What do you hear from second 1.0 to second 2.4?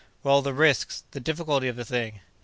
the difficulty of the thing."